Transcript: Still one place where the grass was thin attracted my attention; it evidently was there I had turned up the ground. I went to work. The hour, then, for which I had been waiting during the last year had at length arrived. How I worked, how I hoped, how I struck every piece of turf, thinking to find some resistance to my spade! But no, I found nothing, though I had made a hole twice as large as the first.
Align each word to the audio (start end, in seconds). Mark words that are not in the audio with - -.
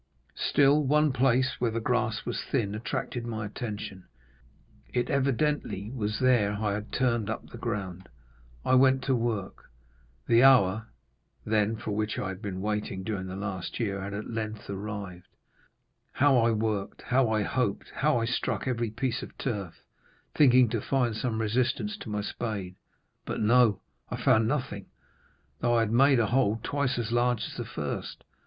Still 0.47 0.83
one 0.83 1.13
place 1.13 1.61
where 1.61 1.69
the 1.69 1.79
grass 1.79 2.25
was 2.25 2.41
thin 2.43 2.73
attracted 2.73 3.23
my 3.23 3.45
attention; 3.45 4.05
it 4.91 5.11
evidently 5.11 5.91
was 5.91 6.17
there 6.17 6.53
I 6.53 6.73
had 6.73 6.91
turned 6.91 7.29
up 7.29 7.45
the 7.51 7.59
ground. 7.59 8.09
I 8.65 8.73
went 8.73 9.03
to 9.03 9.15
work. 9.15 9.69
The 10.25 10.41
hour, 10.43 10.87
then, 11.45 11.75
for 11.75 11.91
which 11.91 12.17
I 12.17 12.29
had 12.29 12.41
been 12.41 12.61
waiting 12.61 13.03
during 13.03 13.27
the 13.27 13.35
last 13.35 13.79
year 13.79 14.01
had 14.01 14.15
at 14.15 14.27
length 14.27 14.67
arrived. 14.71 15.27
How 16.13 16.35
I 16.39 16.49
worked, 16.49 17.03
how 17.03 17.29
I 17.29 17.43
hoped, 17.43 17.91
how 17.91 18.17
I 18.17 18.25
struck 18.25 18.67
every 18.67 18.89
piece 18.89 19.21
of 19.21 19.37
turf, 19.37 19.83
thinking 20.33 20.67
to 20.69 20.81
find 20.81 21.15
some 21.15 21.39
resistance 21.39 21.95
to 21.97 22.09
my 22.09 22.21
spade! 22.21 22.75
But 23.23 23.39
no, 23.39 23.81
I 24.09 24.15
found 24.15 24.47
nothing, 24.47 24.87
though 25.59 25.75
I 25.75 25.81
had 25.81 25.91
made 25.91 26.19
a 26.19 26.25
hole 26.25 26.59
twice 26.63 26.97
as 26.97 27.11
large 27.11 27.43
as 27.43 27.55
the 27.55 27.65
first. 27.65 28.23